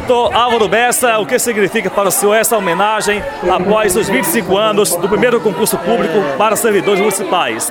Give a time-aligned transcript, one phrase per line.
[0.00, 4.96] Doutor Álvaro Bessa, o que significa para o senhor essa homenagem após os 25 anos
[4.96, 7.70] do primeiro concurso público para servidores municipais?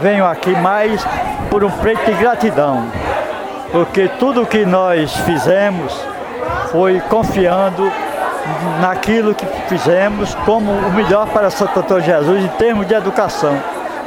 [0.00, 1.06] Venho aqui mais
[1.50, 2.90] por um preto de gratidão,
[3.70, 5.94] porque tudo que nós fizemos
[6.72, 7.92] foi confiando
[8.80, 13.54] naquilo que fizemos como o melhor para Santo Antônio Jesus em termos de educação,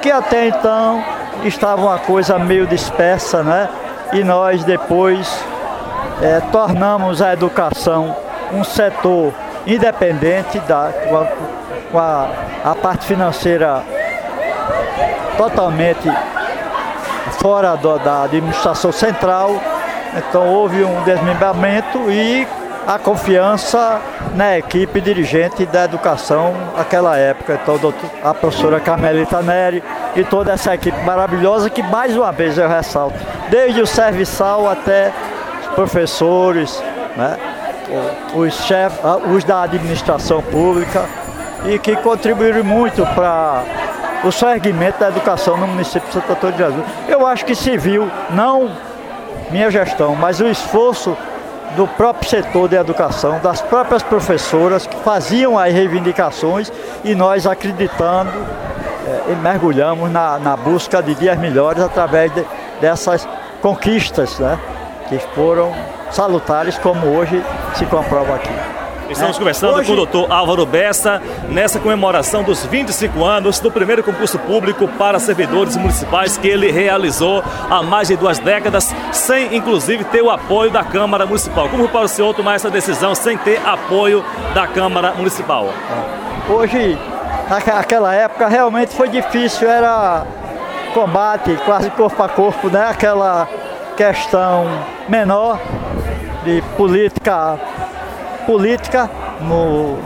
[0.02, 1.04] que até então
[1.44, 3.70] estava uma coisa meio dispersa, né?
[4.12, 5.40] E nós depois
[6.22, 8.16] é, tornamos a educação
[8.52, 9.34] um setor
[9.66, 11.26] independente da, com, a,
[11.92, 12.30] com a,
[12.66, 13.84] a parte financeira
[15.38, 16.12] totalmente
[17.40, 19.62] fora do, da administração central.
[20.18, 22.48] Então houve um desmembramento e
[22.88, 24.02] a confiança
[24.36, 27.60] na equipe dirigente da educação naquela época.
[27.62, 27.94] Então
[28.24, 29.84] a professora Carmelita Neri
[30.16, 33.16] e toda essa equipe maravilhosa que mais uma vez eu ressalto,
[33.50, 35.14] desde o serviçal até
[35.76, 36.82] professores,
[37.16, 37.38] né?
[38.36, 41.06] os chefes, ah, os da administração pública
[41.66, 43.64] e que contribuíram muito para
[44.24, 46.86] o segmento da educação no município de Santo Antônio de Jesus.
[47.08, 48.70] Eu acho que se viu, não
[49.50, 51.18] minha gestão, mas o esforço
[51.76, 56.72] do próprio setor de educação, das próprias professoras que faziam as reivindicações
[57.04, 58.32] e nós acreditando
[59.08, 62.46] é, e mergulhamos na, na busca de dias melhores através de,
[62.82, 63.28] dessas
[63.62, 64.58] conquistas, né?
[65.10, 65.74] Que foram
[66.12, 67.44] salutares, como hoje
[67.76, 68.54] se comprova aqui.
[69.10, 69.40] Estamos é.
[69.40, 69.88] conversando Hoje...
[69.88, 75.20] com o doutor Álvaro Bessa nessa comemoração dos 25 anos do primeiro concurso público para
[75.20, 80.70] servidores municipais que ele realizou há mais de duas décadas, sem inclusive ter o apoio
[80.70, 81.68] da Câmara Municipal.
[81.70, 84.24] Como para o senhor tomar essa decisão sem ter apoio
[84.54, 85.70] da Câmara Municipal?
[86.48, 86.98] Hoje,
[87.50, 90.24] naquela época, realmente foi difícil, era
[90.94, 92.88] combate quase corpo a corpo, né?
[92.90, 93.48] Aquela
[94.00, 94.66] questão
[95.10, 95.60] menor
[96.46, 97.60] de política,
[98.46, 99.10] política
[99.42, 100.00] no,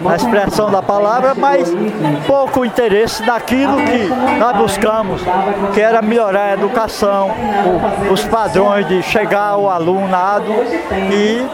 [0.00, 1.68] na expressão da palavra, mas
[2.24, 4.06] pouco interesse naquilo que
[4.38, 5.22] nós buscamos,
[5.74, 7.32] que era melhorar a educação,
[8.12, 10.52] os padrões de chegar ao alunado
[11.10, 11.44] e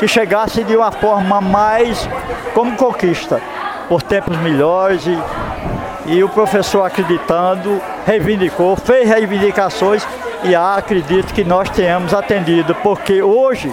[0.00, 2.08] que chegasse de uma forma mais
[2.54, 3.40] como conquista,
[3.88, 5.16] por tempos melhores e,
[6.06, 10.04] e o professor acreditando, reivindicou, fez reivindicações
[10.44, 13.72] e acredito que nós tenhamos atendido, porque hoje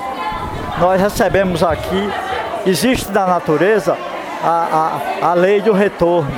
[0.79, 2.09] nós recebemos aqui,
[2.65, 3.97] existe na natureza
[4.43, 6.31] a, a, a lei do retorno.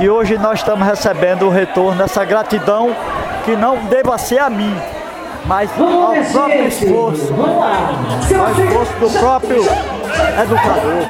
[0.00, 2.94] E hoje nós estamos recebendo o retorno, essa gratidão
[3.44, 4.74] que não deva ser a mim,
[5.46, 9.62] mas ao próprio esforço, ao esforço do próprio
[10.42, 11.08] educador.